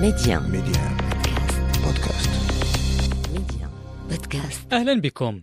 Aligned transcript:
ميديان 0.00 0.42
ميديان 0.42 0.96
بودكاست. 1.84 2.30
ميديان 3.32 3.70
بودكاست. 4.10 4.72
أهلا 4.72 5.00
بكم. 5.00 5.40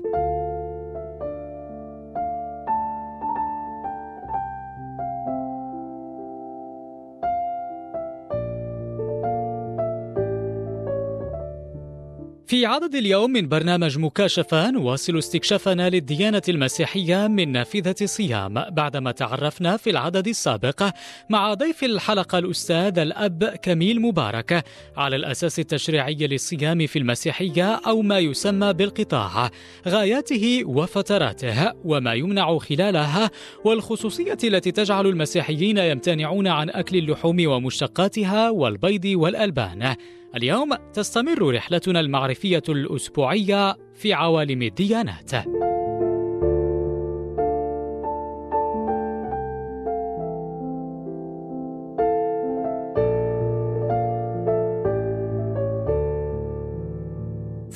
في 12.48 12.66
عدد 12.66 12.96
اليوم 12.96 13.32
من 13.32 13.48
برنامج 13.48 13.98
مكاشفة 13.98 14.72
نواصل 14.72 15.18
استكشافنا 15.18 15.90
للديانة 15.90 16.42
المسيحية 16.50 17.28
من 17.28 17.52
نافذة 17.52 17.96
الصيام 18.02 18.54
بعدما 18.54 19.12
تعرفنا 19.12 19.78
في 19.78 19.90
العدد 19.90 20.28
السابق 20.28 20.90
مع 21.30 21.54
ضيف 21.54 21.84
الحلقة 21.84 22.38
الأستاذ 22.38 23.00
الأب 23.00 23.44
كميل 23.44 24.02
مبارك 24.02 24.64
على 24.98 25.16
الأساس 25.16 25.60
التشريعي 25.60 26.16
للصيام 26.16 26.88
في 26.88 27.00
المسيحية 27.00 27.76
أو 27.88 28.02
ما 28.02 28.20
يسمى 28.20 28.74
بالقطاع. 28.74 29.50
غاياته 29.88 30.62
وفتراته 30.66 31.72
وما 31.86 32.14
يمنع 32.14 32.58
خلالها 32.58 33.32
والخصوصية 33.66 34.38
التي 34.44 34.72
تجعل 34.72 35.08
المسيحيين 35.08 35.78
يمتنعون 35.78 36.48
عن 36.48 36.70
أكل 36.70 36.98
اللحوم 36.98 37.48
ومشتقاتها 37.48 38.50
والبيض 38.50 39.06
والألبان. 39.06 39.96
اليوم 40.36 40.76
تستمر 40.94 41.56
رحلتنا 41.56 42.00
المعرفية 42.00 42.64
الأسبوعية 42.70 43.78
في 43.94 44.14
عوالم 44.14 44.62
الديانات. 44.62 45.32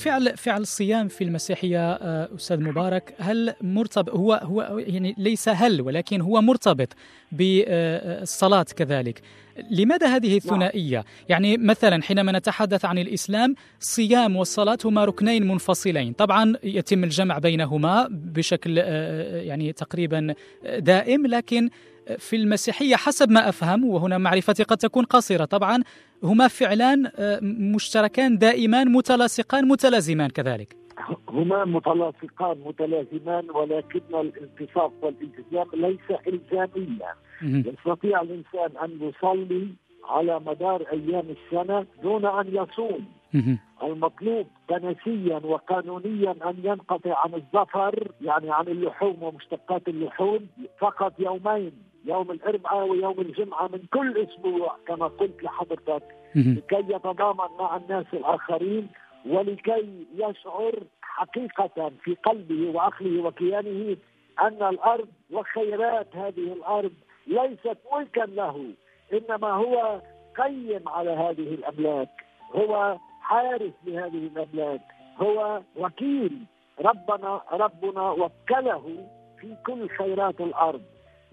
فعل 0.07 0.37
فعل 0.37 0.61
الصيام 0.61 1.07
في 1.07 1.23
المسيحية 1.23 1.91
آه، 1.91 2.29
أستاذ 2.35 2.59
مبارك 2.59 3.13
هل 3.17 3.53
مرتبط 3.61 4.09
هو 4.09 4.33
هو 4.33 4.77
يعني 4.77 5.15
ليس 5.17 5.49
هل 5.49 5.81
ولكن 5.81 6.21
هو 6.21 6.41
مرتبط 6.41 6.87
بالصلاه 7.31 8.65
كذلك. 8.75 9.21
لماذا 9.71 10.15
هذه 10.15 10.37
الثنائية؟ 10.37 11.05
يعني 11.29 11.57
مثلا 11.57 12.03
حينما 12.03 12.31
نتحدث 12.31 12.85
عن 12.85 12.97
الإسلام 12.97 13.55
الصيام 13.81 14.35
والصلاة 14.35 14.77
هما 14.85 15.05
ركنين 15.05 15.47
منفصلين. 15.47 16.13
طبعا 16.13 16.53
يتم 16.63 17.03
الجمع 17.03 17.37
بينهما 17.37 18.07
بشكل 18.11 18.79
آه، 18.79 19.41
يعني 19.41 19.73
تقريبا 19.73 20.33
دائم 20.79 21.27
لكن 21.27 21.69
في 22.17 22.35
المسيحية 22.35 22.95
حسب 22.95 23.31
ما 23.31 23.49
أفهم 23.49 23.85
وهنا 23.85 24.17
معرفتي 24.17 24.63
قد 24.63 24.77
تكون 24.77 25.03
قصيرة 25.05 25.45
طبعا 25.45 25.83
هما 26.23 26.47
فعلان 26.47 27.11
آه، 27.15 27.39
مشتركان 27.75 28.37
دائمان 28.37 28.91
متلاصقان 28.91 29.67
متلازمان 29.67 30.29
كذلك. 30.29 30.75
هما 31.29 31.65
متلاصقان 31.65 32.57
متلازمان 32.65 33.49
ولكن 33.49 34.01
الالتصاق 34.13 34.93
والالتزام 35.01 35.67
ليس 35.73 36.19
الزاميا. 36.27 37.13
يستطيع 37.41 38.21
الإنسان 38.21 38.77
أن 38.83 38.91
يصلي 39.01 39.67
على 40.09 40.39
مدار 40.39 40.83
أيام 40.91 41.25
السنة 41.29 41.85
دون 42.03 42.25
أن 42.25 42.47
يصوم. 42.47 43.05
المطلوب 43.83 44.47
كنسيا 44.69 45.37
وقانونيا 45.43 46.31
أن 46.31 46.55
ينقطع 46.63 47.17
عن 47.23 47.33
الزفر 47.33 48.11
يعني 48.21 48.51
عن 48.51 48.67
اللحوم 48.67 49.23
ومشتقات 49.23 49.87
اللحوم 49.87 50.39
فقط 50.79 51.13
يومين. 51.19 51.71
يوم 52.07 52.31
الاربعاء 52.31 52.87
ويوم 52.87 53.19
الجمعة 53.19 53.67
من 53.67 53.79
كل 53.93 54.17
أسبوع 54.27 54.75
كما 54.87 55.07
قلت 55.07 55.43
لحضرتك. 55.43 56.03
لكي 56.35 56.93
يتضامن 56.93 57.49
مع 57.59 57.77
الناس 57.77 58.05
الآخرين 58.13 58.87
ولكي 59.25 60.05
يشعر 60.15 60.73
حقيقة 61.01 61.91
في 62.03 62.15
قلبه 62.15 62.75
وعقله 62.75 63.23
وكيانه 63.23 63.97
أن 64.41 64.63
الأرض 64.63 65.07
وخيرات 65.31 66.07
هذه 66.15 66.53
الأرض 66.53 66.93
ليست 67.27 67.77
ملكا 67.93 68.21
له 68.21 68.71
إنما 69.13 69.47
هو 69.53 70.01
قيم 70.37 70.89
على 70.89 71.09
هذه 71.11 71.53
الأملاك 71.53 72.09
هو 72.55 72.97
حارس 73.21 73.73
لهذه 73.85 74.27
الأملاك 74.27 74.81
هو 75.17 75.61
وكيل 75.75 76.31
ربنا 76.79 77.41
ربنا 77.51 78.11
وكله 78.11 79.07
في 79.41 79.55
كل 79.65 79.89
خيرات 79.89 80.41
الأرض. 80.41 80.81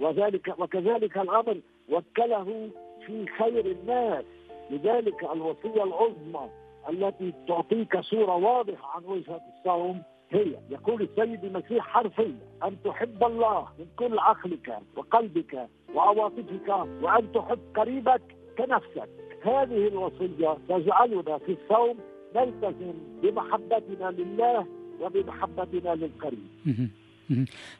وذلك 0.00 0.54
وكذلك 0.58 1.18
الأمر 1.18 1.60
وكله 1.88 2.70
في 3.06 3.26
خير 3.38 3.66
الناس. 3.66 4.24
لذلك 4.70 5.24
الوصية 5.32 5.84
العظمى 5.84 6.50
التي 6.90 7.32
تعطيك 7.48 8.00
صورة 8.00 8.36
واضحة 8.36 8.96
عن 8.96 9.04
وجهة 9.04 9.40
الصوم 9.58 10.02
هي 10.30 10.56
يقول 10.70 11.02
السيد 11.02 11.44
المسيح 11.44 11.86
حرفيا 11.86 12.38
أن 12.64 12.76
تحب 12.84 13.24
الله 13.24 13.68
من 13.78 13.86
كل 13.96 14.18
عقلك 14.18 14.78
وقلبك 14.96 15.68
وعواطفك 15.94 16.68
وأن 17.02 17.32
تحب 17.32 17.58
قريبك 17.76 18.22
كنفسك. 18.58 19.08
هذه 19.42 19.88
الوصية 19.88 20.56
تجعلنا 20.68 21.38
في 21.38 21.56
الصوم 21.62 21.98
نلتزم 22.36 22.92
بمحبتنا 23.22 24.10
لله 24.10 24.66
وبمحبتنا 25.00 25.94
للقريب. 25.94 26.48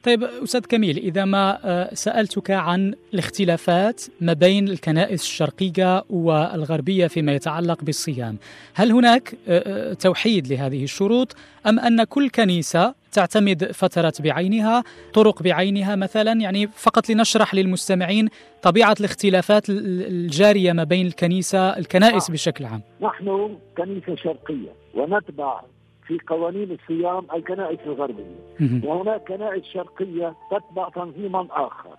طيب 0.03 0.25
أستاذ 0.25 0.61
كميل 0.61 0.97
إذا 0.97 1.25
ما 1.25 1.59
آه، 1.65 1.95
سألتك 1.95 2.51
عن 2.51 2.95
الاختلافات 3.15 4.03
ما 4.21 4.33
بين 4.33 4.69
الكنائس 4.69 5.23
الشرقية 5.23 6.05
والغربية 6.11 7.07
فيما 7.07 7.33
يتعلق 7.33 7.85
بالصيام، 7.85 8.39
هل 8.75 8.93
هناك 8.93 9.35
آه، 9.49 9.91
آه، 9.91 9.93
توحيد 9.93 10.47
لهذه 10.47 10.85
الشروط؟ 10.85 11.37
أم 11.67 11.79
أن 11.79 12.05
كل 12.05 12.31
كنيسة 12.31 12.95
تعتمد 13.13 13.73
فترات 13.73 14.23
بعينها، 14.23 14.85
طرق 15.15 15.43
بعينها 15.43 15.97
مثلا، 15.97 16.33
يعني 16.33 16.67
فقط 16.67 17.11
لنشرح 17.11 17.55
للمستمعين 17.55 18.29
طبيعة 18.63 18.97
الاختلافات 19.01 19.71
الجارية 19.71 20.73
ما 20.73 20.85
بين 20.85 21.07
الكنيسة 21.07 21.59
الكنائس 21.59 22.31
بشكل 22.31 22.65
عام. 22.65 22.83
نحن 23.01 23.59
كنيسة 23.77 24.17
شرقية 24.17 24.73
ونتبع 24.95 25.61
في 26.07 26.19
قوانين 26.27 26.71
الصيام 26.71 27.27
الكنائس 27.35 27.79
الغربية. 27.87 28.37
وهناك 28.85 29.29
كنائس 29.29 29.65
شرقية 29.65 30.35
تتبع 30.51 30.89
تنظيما 30.89 31.47
آخر. 31.51 31.97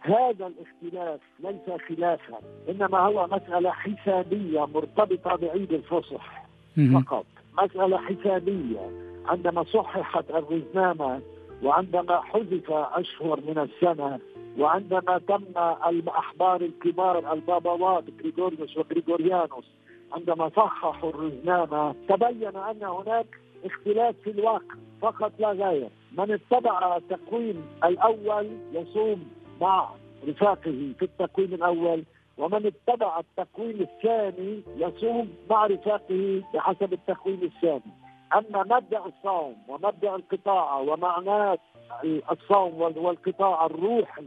هذا 0.00 0.46
الاختلاف 0.46 1.20
ليس 1.40 1.80
خلافا 1.88 2.38
إنما 2.68 2.98
هو 2.98 3.26
مسألة 3.26 3.70
حسابية 3.70 4.66
مرتبطة 4.66 5.36
بعيد 5.36 5.72
الفصح 5.72 6.44
فقط. 6.94 7.26
مسألة 7.62 7.98
حسابية. 7.98 8.90
عندما 9.26 9.64
صححت 9.64 10.24
الرزنامة 10.30 11.20
وعندما 11.62 12.20
حذف 12.20 12.70
أشهر 12.70 13.40
من 13.48 13.58
السنة 13.58 14.18
وعندما 14.58 15.20
تم 15.28 15.42
الأحبار 15.88 16.60
الكبار 16.60 17.32
البابوات 17.32 18.04
غريغوريوس 18.20 18.76
وغريغوريانوس 18.76 19.64
عندما 20.12 20.48
صححوا 20.56 21.10
الرزنامة 21.10 21.94
تبين 22.08 22.56
أن 22.56 22.82
هناك 22.82 23.26
اختلاف 23.64 24.14
في 24.24 24.30
الوقت 24.30 24.66
فقط 25.00 25.32
لا 25.38 25.52
غير. 25.52 25.88
من 26.12 26.32
اتبع 26.32 26.96
التقويم 26.96 27.66
الأول 27.84 28.48
يصوم 28.72 29.30
مع 29.60 29.88
رفاقه 30.28 30.92
في 30.98 31.02
التقويم 31.02 31.54
الأول 31.54 32.04
ومن 32.38 32.66
اتبع 32.66 33.18
التقويم 33.18 33.80
الثاني 33.80 34.62
يصوم 34.76 35.28
مع 35.50 35.66
رفاقه 35.66 36.42
بحسب 36.54 36.92
التقويم 36.92 37.42
الثاني. 37.42 37.92
أما 38.34 38.62
مبدأ 38.62 39.02
الصوم 39.06 39.56
ومبدأ 39.68 40.14
القطاع 40.14 40.78
ومعناه 40.78 41.58
الصوم 42.32 42.80
والقطاع 42.80 43.66
الروحي 43.66 44.26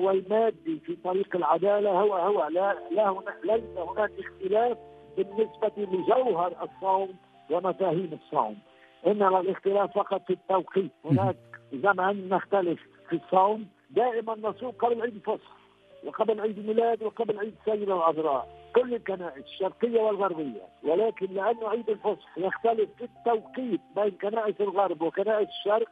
والمادي 0.00 0.80
في 0.86 0.96
طريق 1.04 1.36
العدالة 1.36 1.90
هو 1.90 2.14
هو 2.14 2.48
لا 2.48 2.76
لا 2.90 3.14
ليس 3.44 3.78
هناك 3.78 4.10
اختلاف 4.18 4.78
بالنسبة 5.16 5.72
لجوهر 5.76 6.52
الصوم 6.62 7.14
ومفاهيم 7.50 8.18
الصوم. 8.22 8.58
إنما 9.06 9.40
الاختلاف 9.40 9.98
فقط 9.98 10.22
في 10.26 10.32
التوقيت. 10.32 10.90
هناك 11.04 11.36
زمن 11.72 12.28
نختلف 12.28 12.80
في 13.08 13.16
الصوم. 13.16 13.68
دائما 13.90 14.36
نصوم 14.42 14.70
قبل 14.70 15.02
عيد 15.02 15.14
الفصح 15.14 15.60
وقبل 16.04 16.40
عيد 16.40 16.58
الميلاد 16.58 17.02
وقبل 17.02 17.38
عيد 17.38 17.54
السيده 17.60 17.96
العذراء 17.96 18.48
كل 18.74 18.94
الكنائس 18.94 19.44
الشرقية 19.44 20.00
والغربية. 20.00 20.62
ولكن 20.84 21.26
لأنه 21.26 21.68
عيد 21.68 21.90
الفصح 21.90 22.38
يختلف 22.38 22.90
في 22.98 23.04
التوقيت 23.04 23.80
بين 23.96 24.10
كنائس 24.10 24.60
الغرب 24.60 25.02
وكنائس 25.02 25.48
الشرق 25.48 25.88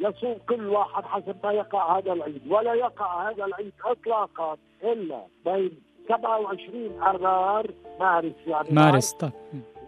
يصوم 0.00 0.36
كل 0.48 0.66
واحد 0.66 1.04
حسب 1.04 1.36
ما 1.44 1.52
يقع 1.52 1.98
هذا 1.98 2.12
العيد 2.12 2.42
ولا 2.50 2.74
يقع 2.74 3.30
هذا 3.30 3.44
العيد 3.44 3.72
اطلاقا 3.84 4.56
إلا 4.82 5.26
بين 5.44 5.70
27 6.08 7.02
اذار 7.02 7.70
مارس 8.00 8.32
يعني 8.46 8.68
مارس 8.70 9.12
طب 9.12 9.30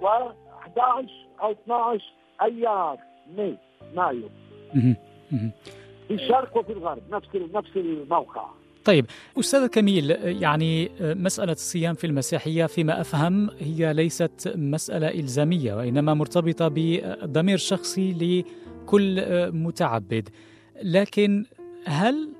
و 0.03 0.07
11 0.07 1.09
أو 1.43 1.53
12 1.53 2.05
ايار 2.43 2.99
ماي 3.37 3.57
مايو. 3.95 4.29
في 6.09 6.15
الشرق 6.15 6.57
وفي 6.57 6.73
الغرب 6.73 7.03
نفس 7.11 7.29
نفس 7.55 7.77
الموقع. 7.77 8.47
طيب 8.85 9.07
أستاذ 9.39 9.67
كميل 9.67 10.11
يعني 10.21 10.91
مسألة 11.01 11.53
الصيام 11.53 11.95
في 11.95 12.07
المسيحية 12.07 12.67
فيما 12.67 13.01
أفهم 13.01 13.51
هي 13.61 13.93
ليست 13.93 14.53
مسألة 14.57 15.09
إلزامية 15.09 15.75
وإنما 15.75 16.15
مرتبطة 16.15 16.69
بضمير 16.75 17.57
شخصي 17.59 18.13
لكل 18.83 19.23
متعبد. 19.53 20.29
لكن 20.83 21.45
هل 21.85 22.31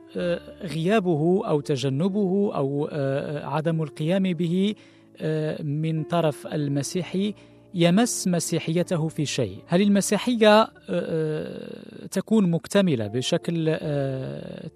غيابه 0.63 1.49
أو 1.49 1.61
تجنبه 1.61 2.51
أو 2.55 2.89
عدم 3.45 3.83
القيام 3.83 4.23
به 4.23 4.75
من 5.63 6.03
طرف 6.03 6.47
المسيحي 6.47 7.35
يمس 7.75 8.29
مسيحيته 8.29 9.09
في 9.09 9.27
شيء؟ 9.27 9.59
هل 9.67 9.83
المسيحية 9.83 10.69
تكون 12.11 12.51
مكتملة 12.51 13.07
بشكل 13.07 13.77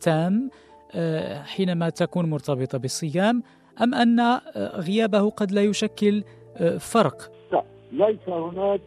تام 0.01 0.51
آه، 0.95 1.43
حينما 1.43 1.91
تكون 1.91 2.31
مرتبطة 2.31 2.79
بالصيام 2.79 3.43
أن 3.83 4.21
آه، 4.21 4.81
غيابه 4.81 5.31
قد 5.31 5.53
لا 5.53 5.63
يشكل 5.63 6.25
آه، 6.57 6.77
فرق؟ 6.79 7.33
لا 7.53 7.65
ليس 7.93 8.29
هناك 8.29 8.81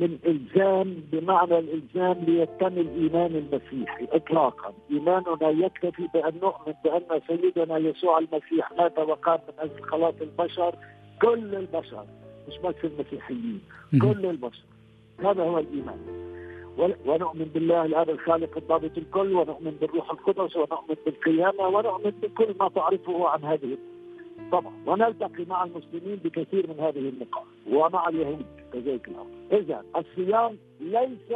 من 0.00 0.18
إلزام 0.26 0.94
بمعنى 1.12 1.58
الإلزام 1.58 2.24
ليكتمل 2.26 2.88
إيمان 2.88 3.36
المسيحي 3.36 4.08
إطلاقا. 4.12 4.72
إيماننا 4.90 5.66
يكتفي 5.66 6.08
بأن 6.14 6.32
نؤمن 6.42 6.74
بأن 6.84 7.20
سيدنا 7.26 7.76
يسوع 7.78 8.18
المسيح 8.18 8.72
مات 8.78 8.98
وقام 8.98 9.38
من 9.48 9.54
أجل 9.58 9.82
خلاص 9.82 10.14
البشر. 10.20 10.74
كل 11.22 11.54
البشر 11.54 12.04
مش 12.48 12.58
بس 12.58 12.74
المسيحيين 12.84 13.60
كل 14.02 14.26
البشر. 14.26 14.64
هذا 15.18 15.42
هو 15.42 15.58
الإيمان. 15.58 15.98
ونؤمن 17.06 17.44
بالله 17.54 17.84
الاب 17.84 18.10
الخالق 18.10 18.56
الضابط 18.56 18.98
الكل 18.98 19.32
ونؤمن 19.32 19.70
بالروح 19.80 20.10
القدس 20.10 20.56
ونؤمن 20.56 20.96
بالقيامة 21.06 21.68
ونؤمن 21.68 22.10
بكل 22.22 22.54
ما 22.60 22.68
تعرفه 22.68 23.28
عن 23.28 23.44
هذه 23.44 23.78
طبعا. 24.52 24.72
ونلتقي 24.86 25.44
مع 25.44 25.64
المسلمين 25.64 26.16
بكثير 26.24 26.66
من 26.68 26.80
هذه 26.80 26.98
النقاط. 26.98 27.46
ومع 27.70 28.08
اليهود. 28.08 28.61
كذلك 28.72 29.08
الامر 29.08 29.30
إذا 29.52 29.84
الصيام 29.96 30.58
ليس 30.80 31.32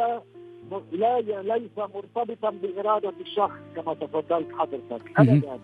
لا 0.92 1.20
ليس 1.42 1.78
مرتبطا 1.78 2.50
بإرادة 2.50 3.12
الشخص 3.20 3.58
كما 3.76 3.94
تفضلت 3.94 4.48
حضرتك 4.58 5.02
ابدا. 5.16 5.58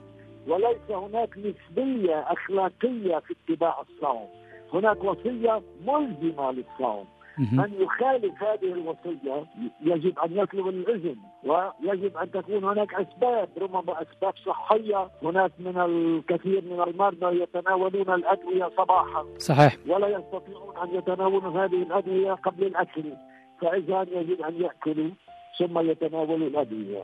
وليس 0.49 0.91
هناك 0.91 1.39
نسبية 1.39 2.21
أخلاقية 2.21 3.19
في 3.19 3.35
اتباع 3.49 3.81
الصوم. 3.81 4.29
هناك 4.73 5.05
وصية 5.05 5.63
ملزمة 5.87 6.53
للصوم. 6.53 7.05
من 7.39 7.73
يخالف 7.79 8.43
هذه 8.43 8.73
الوصية 8.73 9.47
يجب 9.81 10.19
أن 10.19 10.39
يطلب 10.39 10.69
الإذن 10.69 11.17
ويجب 11.45 12.17
أن 12.17 12.31
تكون 12.31 12.65
هناك 12.65 12.95
أسباب 12.95 13.49
ربما 13.59 14.03
أسباب 14.03 14.35
صحية. 14.47 15.09
هناك 15.23 15.53
من 15.59 15.79
الكثير 15.79 16.65
من 16.65 16.83
المرضى 16.83 17.43
يتناولون 17.43 18.15
الأدوية 18.15 18.71
صباحا. 18.77 19.25
صحيح. 19.39 19.77
ولا 19.89 20.09
يستطيعون 20.09 20.77
أن 20.77 20.95
يتناولوا 20.95 21.65
هذه 21.65 21.83
الأدوية 21.83 22.33
قبل 22.33 22.67
الأكل. 22.67 23.05
فإذا 23.61 24.07
يجب 24.13 24.43
أن 24.43 24.63
يأكلوا 24.63 25.11
ثم 25.59 25.91
يتناولوا 25.91 26.49
الأدوية. 26.49 27.03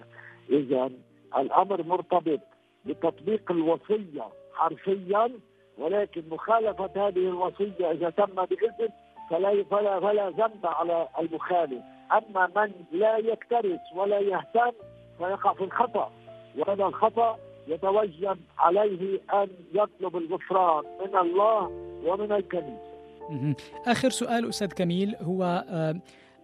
إذا 0.51 0.91
الأمر 1.39 1.83
مرتبط 1.83 2.41
بتطبيق 2.85 3.53
الوصية 3.53 4.25
حرفيا 4.55 5.31
ولكن 5.79 6.23
مخالفة 6.31 6.91
هذه 6.97 7.29
الوصية 7.29 7.91
إذا 7.91 8.11
تم 8.11 8.35
بإذن 8.35 8.89
فلا 9.31 9.65
فلا 9.65 10.01
فلا 10.01 10.31
ذنب 10.31 10.67
على 10.67 11.09
المخالف. 11.21 11.83
أما 12.13 12.51
من 12.57 12.73
لا 12.93 13.17
يكترث 13.17 13.81
ولا 13.95 14.19
يهتم 14.19 14.73
فيقع 15.19 15.53
في 15.53 15.65
الخطأ. 15.65 16.11
وهذا 16.59 16.85
الخطأ 16.85 17.39
يتوجب 17.69 18.39
عليه 18.59 19.21
أن 19.35 19.49
يطلب 19.75 20.17
الغفران 20.17 20.85
من 21.01 21.17
الله 21.17 21.71
ومن 22.05 22.33
الكنيسة. 22.33 22.89
آخر 23.87 24.11
سؤال 24.11 24.49
أستاذ 24.49 24.73
كميل 24.73 25.17
هو 25.23 25.65
آه، 25.71 25.95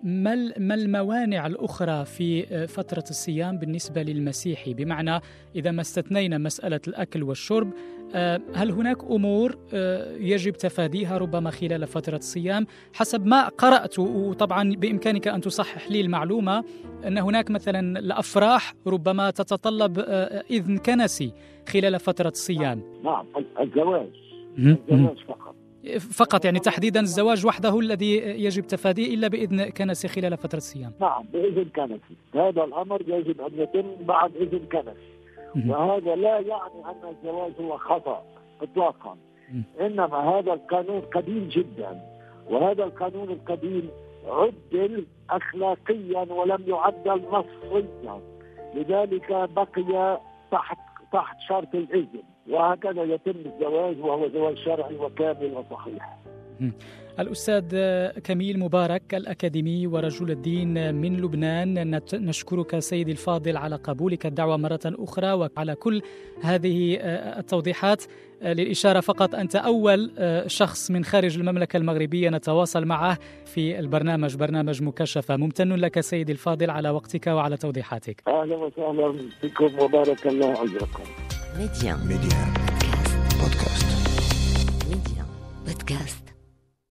ما 0.03 0.53
ما 0.59 0.75
الموانع 0.75 1.47
الأخرى 1.47 2.05
في 2.05 2.47
آه، 2.53 2.67
فترة 2.67 3.05
الصيام 3.11 3.59
بالنسبة 3.59 4.03
للمسيحي 4.03 4.75
بمعنى 4.75 5.21
إذا 5.57 5.71
ما 5.71 5.81
استثنينا 5.81 6.39
مسألة 6.39 6.81
الأكل 6.89 7.23
والشرب 7.23 7.71
آه، 8.15 8.41
هل 8.55 8.71
هناك 8.71 9.05
أمور 9.05 9.59
آه، 9.75 10.17
يجب 10.17 10.53
تفاديها 10.53 11.19
ربما 11.19 11.51
خلال 11.51 11.87
فترة 11.87 12.17
الصيام؟ 12.17 12.67
حسب 12.95 13.27
ما 13.27 13.49
قرأت 13.49 13.99
وطبعا 13.99 14.75
بإمكانك 14.75 15.29
أن 15.29 15.41
تصحح 15.41 15.91
لي 15.91 16.01
المعلومة 16.01 16.65
أن 17.07 17.19
هناك 17.19 17.51
مثلا 17.51 17.99
الأفراح 17.99 18.75
ربما 18.87 19.31
تتطلب 19.31 19.99
إذن 20.51 20.79
كنسي 20.79 21.33
خلال 21.69 21.99
فترة 21.99 22.29
الصيام. 22.29 22.83
نعم 23.05 23.27
الزواج 23.61 24.09
الزواج 24.59 25.25
فقط. 25.29 25.64
فقط 25.99 26.45
يعني 26.45 26.59
تحديدا 26.59 27.01
الزواج 27.01 27.47
وحده 27.47 27.79
الذي 27.79 28.17
يجب 28.17 28.67
تفاديه 28.67 29.15
إلا 29.15 29.29
بإذن 29.29 29.65
كنسي 29.65 30.09
خلال 30.09 30.37
فترة 30.37 30.59
الصيام. 30.59 30.93
نعم 31.01 31.25
بإذن 31.33 31.65
كنسي، 31.65 32.17
هذا 32.35 32.65
الأمر 32.65 33.03
يجب 33.07 33.41
أن 33.41 33.51
يتم 33.55 34.05
بعد 34.05 34.37
إذن 34.37 34.67
كنسي. 34.73 35.15
وهذا 35.69 36.15
لا 36.15 36.39
يعني 36.39 36.85
أن 36.85 37.15
الزواج 37.17 37.53
هو 37.61 37.79
خطأ 37.79 38.25
اطلاقا. 38.63 39.17
إنما 39.81 40.19
هذا 40.19 40.53
القانون 40.53 41.01
قديم 41.01 41.49
جدا 41.49 42.01
وهذا 42.51 42.85
القانون 42.85 43.31
القديم 43.31 43.89
عدل 44.27 45.07
اخلاقيا 45.31 46.33
ولم 46.33 46.65
يعدل 46.67 47.23
نصيا 47.33 48.21
لذلك 48.75 49.49
بقي 49.57 50.21
تحت 50.51 50.79
تحت 51.15 51.37
شرط 51.49 51.75
الإذن 51.75 52.23
وهكذا 52.51 53.03
يتم 53.03 53.43
الزواج 53.47 54.01
وهو 54.01 54.29
زواج 54.29 54.57
شرعي 54.57 54.97
وكامل 54.97 55.55
وصحيح. 55.55 56.17
الأستاذ 57.19 57.65
كميل 58.21 58.59
مبارك 58.59 59.15
الأكاديمي 59.15 59.87
ورجل 59.87 60.31
الدين 60.31 60.95
من 60.95 61.17
لبنان 61.17 62.01
نشكرك 62.15 62.79
سيدي 62.79 63.13
الفاضل 63.13 63.57
على 63.57 63.77
قبولك 63.77 64.27
الدعوة 64.27 64.57
مرة 64.57 64.81
أخرى 64.85 65.33
وعلى 65.33 65.75
كل 65.75 66.03
هذه 66.43 66.99
التوضيحات. 67.39 68.05
للإشارة 68.43 69.01
فقط 69.01 69.35
أنت 69.35 69.57
أول 69.57 70.11
شخص 70.47 70.91
من 70.91 71.05
خارج 71.05 71.39
المملكة 71.39 71.77
المغربية 71.77 72.31
نتواصل 72.31 72.85
معه 72.85 73.19
في 73.47 73.79
البرنامج 73.79 74.37
برنامج 74.37 74.83
مكشفة. 74.83 75.37
ممتن 75.37 75.73
لك 75.73 76.01
سيدي 76.01 76.33
الفاضل 76.33 76.71
على 76.71 76.91
وقتك 76.91 77.27
وعلى 77.27 77.57
توضيحاتك. 77.57 78.23
أهلا 78.29 78.57
وسهلا 78.57 79.29
بكم 79.43 79.79
وبارك 79.79 80.27
الله 80.27 80.53
أجركم 80.65 81.03
ميديا. 81.59 81.95
ميديا. 81.95 82.55
بودكاست. 83.41 83.87
ميديا. 84.89 85.27
بودكاست. 85.67 86.34